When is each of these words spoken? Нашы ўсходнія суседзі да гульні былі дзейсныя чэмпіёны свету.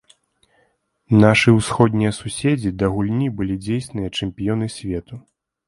Нашы 1.23 1.53
ўсходнія 1.57 2.11
суседзі 2.21 2.73
да 2.81 2.91
гульні 2.95 3.29
былі 3.37 3.55
дзейсныя 3.69 4.09
чэмпіёны 4.17 4.75
свету. 4.81 5.25